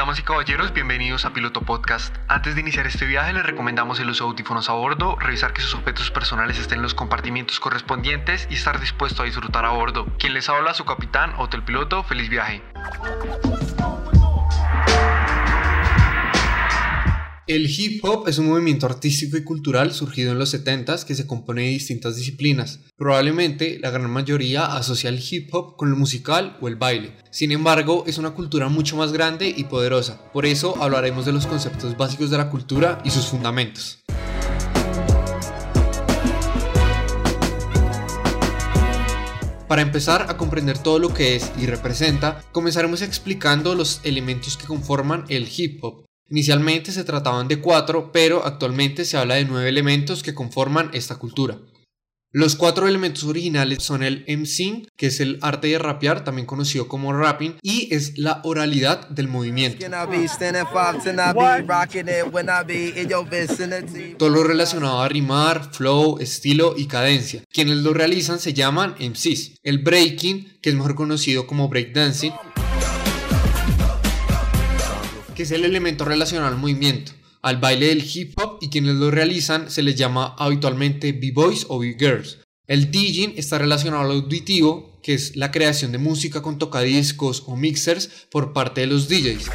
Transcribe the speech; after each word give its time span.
Damas 0.00 0.18
y 0.18 0.22
caballeros, 0.22 0.72
bienvenidos 0.72 1.26
a 1.26 1.34
Piloto 1.34 1.60
Podcast. 1.60 2.16
Antes 2.26 2.54
de 2.54 2.62
iniciar 2.62 2.86
este 2.86 3.04
viaje 3.04 3.34
les 3.34 3.44
recomendamos 3.44 4.00
el 4.00 4.08
uso 4.08 4.24
de 4.24 4.30
audífonos 4.30 4.70
a 4.70 4.72
bordo, 4.72 5.14
revisar 5.16 5.52
que 5.52 5.60
sus 5.60 5.74
objetos 5.74 6.10
personales 6.10 6.58
estén 6.58 6.78
en 6.78 6.82
los 6.84 6.94
compartimientos 6.94 7.60
correspondientes 7.60 8.48
y 8.48 8.54
estar 8.54 8.80
dispuesto 8.80 9.20
a 9.20 9.26
disfrutar 9.26 9.66
a 9.66 9.72
bordo. 9.72 10.06
Quien 10.18 10.32
les 10.32 10.48
habla, 10.48 10.72
su 10.72 10.86
capitán, 10.86 11.34
Hotel 11.36 11.62
Piloto, 11.64 12.02
feliz 12.02 12.30
viaje. 12.30 12.62
El 17.50 17.68
hip 17.68 18.04
hop 18.04 18.28
es 18.28 18.38
un 18.38 18.46
movimiento 18.46 18.86
artístico 18.86 19.36
y 19.36 19.42
cultural 19.42 19.92
surgido 19.92 20.30
en 20.30 20.38
los 20.38 20.54
70s 20.54 21.02
que 21.02 21.16
se 21.16 21.26
compone 21.26 21.62
de 21.62 21.70
distintas 21.70 22.14
disciplinas. 22.14 22.78
Probablemente 22.96 23.80
la 23.80 23.90
gran 23.90 24.08
mayoría 24.08 24.66
asocia 24.66 25.10
el 25.10 25.18
hip 25.18 25.52
hop 25.52 25.74
con 25.74 25.90
lo 25.90 25.96
musical 25.96 26.56
o 26.60 26.68
el 26.68 26.76
baile. 26.76 27.16
Sin 27.32 27.50
embargo, 27.50 28.04
es 28.06 28.18
una 28.18 28.30
cultura 28.34 28.68
mucho 28.68 28.96
más 28.96 29.12
grande 29.12 29.52
y 29.56 29.64
poderosa. 29.64 30.30
Por 30.32 30.46
eso 30.46 30.80
hablaremos 30.80 31.26
de 31.26 31.32
los 31.32 31.48
conceptos 31.48 31.96
básicos 31.96 32.30
de 32.30 32.38
la 32.38 32.50
cultura 32.50 33.02
y 33.04 33.10
sus 33.10 33.26
fundamentos. 33.26 33.98
Para 39.66 39.82
empezar 39.82 40.26
a 40.28 40.36
comprender 40.36 40.78
todo 40.78 41.00
lo 41.00 41.12
que 41.12 41.34
es 41.34 41.50
y 41.58 41.66
representa, 41.66 42.44
comenzaremos 42.52 43.02
explicando 43.02 43.74
los 43.74 44.00
elementos 44.04 44.56
que 44.56 44.66
conforman 44.66 45.24
el 45.28 45.48
hip 45.52 45.82
hop. 45.82 46.09
Inicialmente 46.30 46.92
se 46.92 47.04
trataban 47.04 47.48
de 47.48 47.60
cuatro, 47.60 48.12
pero 48.12 48.46
actualmente 48.46 49.04
se 49.04 49.16
habla 49.16 49.34
de 49.34 49.44
nueve 49.44 49.68
elementos 49.68 50.22
que 50.22 50.34
conforman 50.34 50.90
esta 50.92 51.16
cultura. 51.16 51.58
Los 52.32 52.54
cuatro 52.54 52.86
elementos 52.86 53.24
originales 53.24 53.82
son 53.82 54.04
el 54.04 54.24
MCing, 54.28 54.86
que 54.96 55.08
es 55.08 55.18
el 55.18 55.40
arte 55.42 55.66
de 55.66 55.80
rapear, 55.80 56.22
también 56.22 56.46
conocido 56.46 56.86
como 56.86 57.12
rapping, 57.12 57.56
y 57.60 57.92
es 57.92 58.18
la 58.18 58.40
oralidad 58.44 59.08
del 59.08 59.26
movimiento. 59.26 59.84
Todo 64.16 64.28
lo 64.28 64.44
relacionado 64.44 65.00
a 65.02 65.08
rimar, 65.08 65.74
flow, 65.74 66.18
estilo 66.20 66.74
y 66.76 66.86
cadencia. 66.86 67.42
Quienes 67.52 67.78
lo 67.78 67.92
realizan 67.92 68.38
se 68.38 68.52
llaman 68.54 68.94
MCs. 69.00 69.58
El 69.64 69.78
breaking, 69.78 70.60
que 70.62 70.70
es 70.70 70.76
mejor 70.76 70.94
conocido 70.94 71.48
como 71.48 71.68
breakdancing, 71.68 72.32
que 75.40 75.44
es 75.44 75.52
el 75.52 75.64
elemento 75.64 76.04
relacionado 76.04 76.52
al 76.52 76.60
movimiento, 76.60 77.12
al 77.40 77.56
baile 77.56 77.86
del 77.86 78.04
hip 78.04 78.38
hop 78.38 78.58
y 78.60 78.68
quienes 78.68 78.96
lo 78.96 79.10
realizan 79.10 79.70
se 79.70 79.82
les 79.82 79.96
llama 79.96 80.34
habitualmente 80.38 81.12
b-boys 81.12 81.64
o 81.70 81.78
b-girls. 81.78 82.40
El 82.66 82.90
DJing 82.90 83.32
está 83.38 83.56
relacionado 83.56 84.02
al 84.02 84.10
auditivo, 84.10 85.00
que 85.02 85.14
es 85.14 85.36
la 85.36 85.50
creación 85.50 85.92
de 85.92 85.96
música 85.96 86.42
con 86.42 86.58
tocadiscos 86.58 87.44
o 87.46 87.56
mixers 87.56 88.10
por 88.30 88.52
parte 88.52 88.82
de 88.82 88.88
los 88.88 89.08
DJs. 89.08 89.48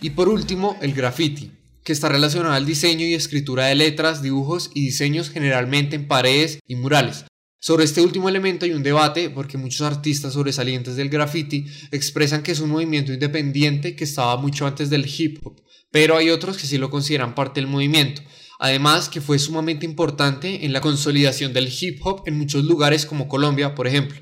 Y 0.00 0.10
por 0.10 0.28
último, 0.28 0.78
el 0.80 0.94
graffiti, 0.94 1.50
que 1.82 1.92
está 1.92 2.08
relacionado 2.08 2.54
al 2.54 2.64
diseño 2.64 3.04
y 3.04 3.14
escritura 3.14 3.66
de 3.66 3.74
letras, 3.74 4.22
dibujos 4.22 4.70
y 4.72 4.82
diseños 4.82 5.30
generalmente 5.30 5.96
en 5.96 6.06
paredes 6.06 6.60
y 6.68 6.76
murales, 6.76 7.24
sobre 7.68 7.84
este 7.84 8.00
último 8.00 8.30
elemento 8.30 8.64
hay 8.64 8.72
un 8.72 8.82
debate 8.82 9.28
porque 9.28 9.58
muchos 9.58 9.82
artistas 9.82 10.32
sobresalientes 10.32 10.96
del 10.96 11.10
graffiti 11.10 11.66
expresan 11.90 12.42
que 12.42 12.52
es 12.52 12.60
un 12.60 12.70
movimiento 12.70 13.12
independiente 13.12 13.94
que 13.94 14.04
estaba 14.04 14.38
mucho 14.38 14.66
antes 14.66 14.88
del 14.88 15.04
hip 15.06 15.40
hop, 15.44 15.60
pero 15.90 16.16
hay 16.16 16.30
otros 16.30 16.56
que 16.56 16.66
sí 16.66 16.78
lo 16.78 16.88
consideran 16.88 17.34
parte 17.34 17.60
del 17.60 17.68
movimiento. 17.68 18.22
Además 18.58 19.10
que 19.10 19.20
fue 19.20 19.38
sumamente 19.38 19.84
importante 19.84 20.64
en 20.64 20.72
la 20.72 20.80
consolidación 20.80 21.52
del 21.52 21.70
hip 21.70 22.00
hop 22.06 22.22
en 22.24 22.38
muchos 22.38 22.64
lugares 22.64 23.04
como 23.04 23.28
Colombia, 23.28 23.74
por 23.74 23.86
ejemplo. 23.86 24.18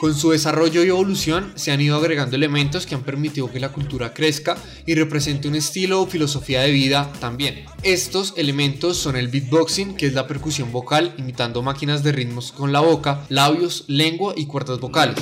Con 0.00 0.14
su 0.14 0.30
desarrollo 0.30 0.82
y 0.82 0.88
evolución 0.88 1.52
se 1.56 1.72
han 1.72 1.80
ido 1.82 1.94
agregando 1.94 2.34
elementos 2.34 2.86
que 2.86 2.94
han 2.94 3.02
permitido 3.02 3.50
que 3.50 3.60
la 3.60 3.68
cultura 3.68 4.14
crezca 4.14 4.56
y 4.86 4.94
represente 4.94 5.46
un 5.46 5.54
estilo 5.54 6.00
o 6.00 6.06
filosofía 6.06 6.62
de 6.62 6.70
vida 6.70 7.12
también. 7.20 7.66
Estos 7.82 8.32
elementos 8.38 8.96
son 8.96 9.14
el 9.16 9.28
beatboxing, 9.28 9.96
que 9.96 10.06
es 10.06 10.14
la 10.14 10.26
percusión 10.26 10.72
vocal 10.72 11.14
imitando 11.18 11.60
máquinas 11.60 12.02
de 12.02 12.12
ritmos 12.12 12.50
con 12.50 12.72
la 12.72 12.80
boca, 12.80 13.26
labios, 13.28 13.84
lengua 13.88 14.32
y 14.38 14.46
cuerdas 14.46 14.80
vocales. 14.80 15.16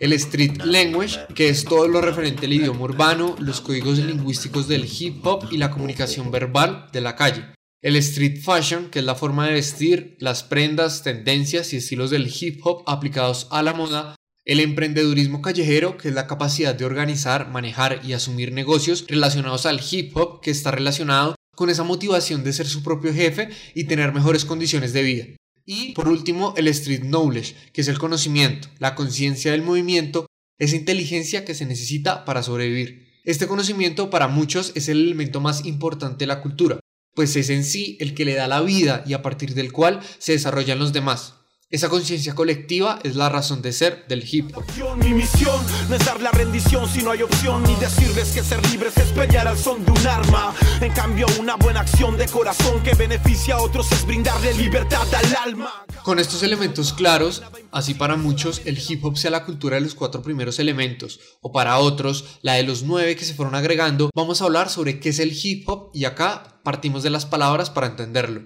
El 0.00 0.12
street 0.14 0.62
language, 0.64 1.20
que 1.36 1.48
es 1.48 1.64
todo 1.64 1.86
lo 1.86 2.00
referente 2.00 2.46
al 2.46 2.54
idioma 2.54 2.80
urbano, 2.80 3.36
los 3.38 3.60
códigos 3.60 3.98
lingüísticos 3.98 4.66
del 4.66 4.84
hip 4.84 5.24
hop 5.24 5.46
y 5.52 5.58
la 5.58 5.70
comunicación 5.70 6.32
verbal 6.32 6.88
de 6.92 7.00
la 7.00 7.14
calle. 7.14 7.44
El 7.82 7.96
street 7.96 8.40
fashion, 8.40 8.90
que 8.90 9.00
es 9.00 9.04
la 9.04 9.16
forma 9.16 9.48
de 9.48 9.54
vestir, 9.54 10.16
las 10.20 10.44
prendas, 10.44 11.02
tendencias 11.02 11.72
y 11.72 11.78
estilos 11.78 12.10
del 12.10 12.32
hip 12.32 12.60
hop 12.64 12.84
aplicados 12.86 13.48
a 13.50 13.60
la 13.64 13.74
moda. 13.74 14.14
El 14.44 14.60
emprendedurismo 14.60 15.42
callejero, 15.42 15.96
que 15.96 16.08
es 16.08 16.14
la 16.14 16.28
capacidad 16.28 16.76
de 16.76 16.84
organizar, 16.84 17.50
manejar 17.50 18.00
y 18.04 18.12
asumir 18.12 18.52
negocios 18.52 19.04
relacionados 19.08 19.66
al 19.66 19.80
hip 19.90 20.16
hop, 20.16 20.40
que 20.40 20.52
está 20.52 20.70
relacionado 20.70 21.34
con 21.56 21.70
esa 21.70 21.82
motivación 21.82 22.44
de 22.44 22.52
ser 22.52 22.68
su 22.68 22.84
propio 22.84 23.12
jefe 23.12 23.48
y 23.74 23.84
tener 23.84 24.12
mejores 24.12 24.44
condiciones 24.44 24.92
de 24.92 25.02
vida. 25.02 25.26
Y 25.66 25.92
por 25.94 26.06
último, 26.06 26.54
el 26.56 26.68
street 26.68 27.02
knowledge, 27.02 27.56
que 27.72 27.80
es 27.80 27.88
el 27.88 27.98
conocimiento, 27.98 28.68
la 28.78 28.94
conciencia 28.94 29.50
del 29.50 29.62
movimiento, 29.62 30.26
esa 30.56 30.76
inteligencia 30.76 31.44
que 31.44 31.56
se 31.56 31.66
necesita 31.66 32.24
para 32.24 32.44
sobrevivir. 32.44 33.08
Este 33.24 33.48
conocimiento 33.48 34.08
para 34.08 34.28
muchos 34.28 34.70
es 34.76 34.88
el 34.88 35.00
elemento 35.00 35.40
más 35.40 35.64
importante 35.64 36.18
de 36.20 36.26
la 36.26 36.40
cultura, 36.40 36.78
pues 37.14 37.36
es 37.36 37.50
en 37.50 37.64
sí 37.64 37.96
el 38.00 38.14
que 38.14 38.24
le 38.24 38.34
da 38.34 38.48
la 38.48 38.60
vida 38.60 39.02
y 39.06 39.12
a 39.12 39.22
partir 39.22 39.54
del 39.54 39.72
cual 39.72 40.00
se 40.18 40.32
desarrollan 40.32 40.78
los 40.78 40.92
demás. 40.92 41.34
Esa 41.72 41.88
conciencia 41.88 42.34
colectiva 42.34 42.98
es 43.02 43.16
la 43.16 43.30
razón 43.30 43.62
de 43.62 43.72
ser 43.72 44.04
del 44.06 44.22
hip 44.30 44.54
hop. 44.54 44.62
Mi 44.98 45.14
misión 45.14 45.58
no 45.88 45.96
es 45.96 46.04
dar 46.04 46.20
la 46.20 46.30
rendición 46.30 46.86
si 46.86 47.02
no 47.02 47.12
hay 47.12 47.22
opción, 47.22 47.62
ni 47.62 47.74
decirles 47.76 48.32
que 48.32 48.42
ser 48.42 48.62
libres 48.70 48.94
es 48.98 49.08
pelear 49.08 49.48
al 49.48 49.56
son 49.56 49.82
de 49.82 49.90
un 49.90 50.06
arma. 50.06 50.54
En 50.82 50.92
cambio, 50.92 51.24
una 51.40 51.56
buena 51.56 51.80
acción 51.80 52.18
de 52.18 52.26
corazón 52.26 52.82
que 52.82 52.92
beneficia 52.92 53.54
a 53.54 53.62
otros 53.62 53.90
es 53.90 54.04
brindarle 54.04 54.52
libertad 54.52 55.06
al 55.14 55.34
alma. 55.48 55.86
Con 56.02 56.18
estos 56.18 56.42
elementos 56.42 56.92
claros, 56.92 57.42
así 57.70 57.94
para 57.94 58.16
muchos 58.16 58.60
el 58.66 58.78
hip 58.78 59.02
hop 59.02 59.16
sea 59.16 59.30
la 59.30 59.46
cultura 59.46 59.76
de 59.76 59.80
los 59.80 59.94
cuatro 59.94 60.20
primeros 60.20 60.58
elementos, 60.58 61.20
o 61.40 61.52
para 61.52 61.78
otros 61.78 62.38
la 62.42 62.52
de 62.52 62.64
los 62.64 62.82
nueve 62.82 63.16
que 63.16 63.24
se 63.24 63.32
fueron 63.32 63.54
agregando, 63.54 64.10
vamos 64.14 64.42
a 64.42 64.44
hablar 64.44 64.68
sobre 64.68 65.00
qué 65.00 65.08
es 65.08 65.20
el 65.20 65.32
hip 65.32 65.66
hop 65.70 65.90
y 65.94 66.04
acá 66.04 66.51
partimos 66.62 67.02
de 67.02 67.10
las 67.10 67.26
palabras 67.26 67.70
para 67.70 67.88
entenderlo. 67.88 68.42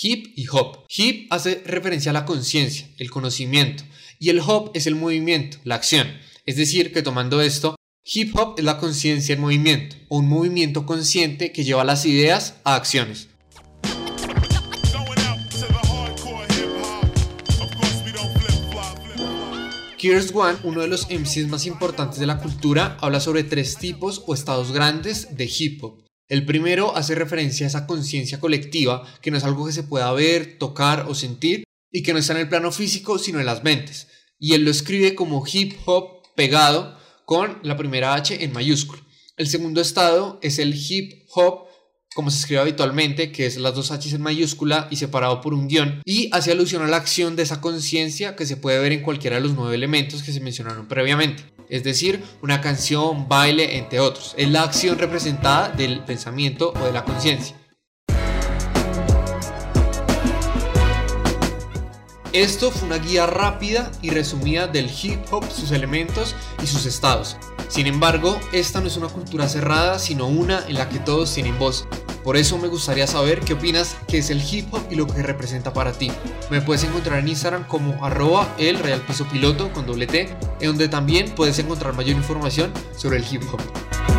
Hip 0.00 0.32
y 0.36 0.46
hop. 0.48 0.84
Hip 0.94 1.26
hace 1.32 1.62
referencia 1.64 2.10
a 2.10 2.12
la 2.12 2.24
conciencia, 2.24 2.88
el 2.98 3.10
conocimiento, 3.10 3.84
y 4.18 4.30
el 4.30 4.40
hop 4.40 4.70
es 4.74 4.86
el 4.86 4.94
movimiento, 4.94 5.58
la 5.64 5.76
acción. 5.76 6.08
Es 6.44 6.56
decir, 6.56 6.92
que 6.92 7.02
tomando 7.02 7.40
esto, 7.40 7.76
hip 8.04 8.36
hop 8.36 8.54
es 8.58 8.64
la 8.64 8.78
conciencia 8.78 9.34
en 9.34 9.40
movimiento, 9.40 9.96
o 10.08 10.18
un 10.18 10.28
movimiento 10.28 10.86
consciente 10.86 11.52
que 11.52 11.64
lleva 11.64 11.84
las 11.84 12.04
ideas 12.06 12.56
a 12.64 12.74
acciones. 12.74 13.28
Kears 19.98 20.30
One, 20.34 20.58
uno 20.62 20.82
de 20.82 20.88
los 20.88 21.08
MCs 21.10 21.48
más 21.48 21.66
importantes 21.66 22.20
de 22.20 22.26
la 22.26 22.38
cultura, 22.38 22.96
habla 23.00 23.18
sobre 23.18 23.44
tres 23.44 23.76
tipos 23.78 24.22
o 24.26 24.34
estados 24.34 24.70
grandes 24.70 25.36
de 25.36 25.50
hip 25.58 25.82
hop. 25.82 26.05
El 26.28 26.44
primero 26.44 26.96
hace 26.96 27.14
referencia 27.14 27.66
a 27.66 27.68
esa 27.68 27.86
conciencia 27.86 28.40
colectiva, 28.40 29.06
que 29.20 29.30
no 29.30 29.36
es 29.36 29.44
algo 29.44 29.66
que 29.66 29.72
se 29.72 29.84
pueda 29.84 30.12
ver, 30.12 30.58
tocar 30.58 31.06
o 31.08 31.14
sentir, 31.14 31.64
y 31.92 32.02
que 32.02 32.12
no 32.12 32.18
está 32.18 32.32
en 32.32 32.40
el 32.40 32.48
plano 32.48 32.72
físico, 32.72 33.18
sino 33.18 33.38
en 33.38 33.46
las 33.46 33.62
mentes. 33.62 34.08
Y 34.38 34.54
él 34.54 34.64
lo 34.64 34.70
escribe 34.70 35.14
como 35.14 35.44
hip 35.50 35.74
hop 35.86 36.22
pegado 36.34 36.98
con 37.24 37.60
la 37.62 37.76
primera 37.76 38.14
H 38.14 38.42
en 38.42 38.52
mayúscula. 38.52 39.02
El 39.36 39.46
segundo 39.46 39.80
estado 39.80 40.38
es 40.42 40.58
el 40.58 40.74
hip 40.74 41.28
hop 41.34 41.65
como 42.16 42.30
se 42.30 42.38
escribe 42.38 42.62
habitualmente, 42.62 43.30
que 43.30 43.44
es 43.44 43.58
las 43.58 43.74
dos 43.74 43.92
H 43.92 44.08
en 44.12 44.22
mayúscula 44.22 44.88
y 44.90 44.96
separado 44.96 45.42
por 45.42 45.52
un 45.52 45.68
guion, 45.68 46.00
y 46.06 46.30
hace 46.32 46.50
alusión 46.50 46.82
a 46.82 46.88
la 46.88 46.96
acción 46.96 47.36
de 47.36 47.42
esa 47.42 47.60
conciencia 47.60 48.34
que 48.34 48.46
se 48.46 48.56
puede 48.56 48.78
ver 48.78 48.92
en 48.92 49.02
cualquiera 49.02 49.36
de 49.36 49.42
los 49.42 49.54
nueve 49.54 49.74
elementos 49.74 50.22
que 50.22 50.32
se 50.32 50.40
mencionaron 50.40 50.88
previamente 50.88 51.44
es 51.68 51.82
decir, 51.82 52.22
una 52.42 52.60
canción, 52.60 53.28
baile, 53.28 53.76
entre 53.76 53.98
otros. 53.98 54.34
Es 54.36 54.48
la 54.48 54.62
acción 54.62 54.98
representada 54.98 55.68
del 55.70 56.04
pensamiento 56.04 56.72
o 56.80 56.84
de 56.84 56.92
la 56.92 57.04
conciencia. 57.04 57.56
Esto 62.32 62.70
fue 62.70 62.86
una 62.86 62.98
guía 62.98 63.26
rápida 63.26 63.90
y 64.02 64.10
resumida 64.10 64.66
del 64.66 64.90
hip 64.90 65.20
hop, 65.30 65.44
sus 65.50 65.70
elementos 65.70 66.36
y 66.62 66.66
sus 66.66 66.84
estados. 66.84 67.36
Sin 67.68 67.86
embargo, 67.86 68.38
esta 68.52 68.80
no 68.80 68.88
es 68.88 68.96
una 68.96 69.08
cultura 69.08 69.48
cerrada, 69.48 69.98
sino 69.98 70.26
una 70.26 70.64
en 70.68 70.74
la 70.74 70.88
que 70.88 70.98
todos 70.98 71.32
tienen 71.32 71.58
voz. 71.58 71.88
Por 72.26 72.36
eso 72.36 72.58
me 72.58 72.66
gustaría 72.66 73.06
saber 73.06 73.38
qué 73.38 73.52
opinas 73.52 73.96
que 74.08 74.18
es 74.18 74.30
el 74.30 74.42
hip 74.42 74.74
hop 74.74 74.82
y 74.90 74.96
lo 74.96 75.06
que 75.06 75.22
representa 75.22 75.72
para 75.72 75.92
ti. 75.92 76.10
Me 76.50 76.60
puedes 76.60 76.82
encontrar 76.82 77.20
en 77.20 77.28
Instagram 77.28 77.68
como 77.68 78.04
arroba 78.04 78.52
el 78.58 78.80
real 78.80 79.00
piso 79.02 79.28
piloto 79.28 79.72
con 79.72 79.86
doble 79.86 80.08
T, 80.08 80.36
en 80.58 80.66
donde 80.66 80.88
también 80.88 81.32
puedes 81.36 81.56
encontrar 81.60 81.94
mayor 81.94 82.16
información 82.16 82.72
sobre 82.96 83.18
el 83.18 83.24
hip 83.30 83.42
hop. 83.52 84.15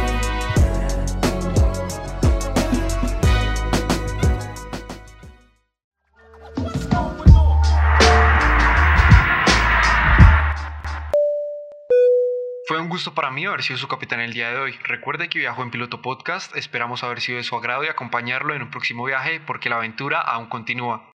Fue 12.67 12.81
un 12.81 12.89
gusto 12.89 13.13
para 13.13 13.31
mí 13.31 13.45
haber 13.45 13.63
sido 13.63 13.79
su 13.79 13.87
capitán 13.87 14.19
el 14.19 14.33
día 14.33 14.51
de 14.51 14.59
hoy. 14.59 14.73
Recuerde 14.83 15.29
que 15.29 15.39
viajó 15.39 15.63
en 15.63 15.71
Piloto 15.71 16.01
Podcast, 16.01 16.53
esperamos 16.57 17.01
haber 17.01 17.21
sido 17.21 17.37
de 17.37 17.45
su 17.45 17.55
agrado 17.55 17.85
y 17.85 17.87
acompañarlo 17.87 18.53
en 18.53 18.61
un 18.61 18.69
próximo 18.69 19.05
viaje 19.05 19.39
porque 19.39 19.69
la 19.69 19.77
aventura 19.77 20.19
aún 20.19 20.47
continúa. 20.47 21.09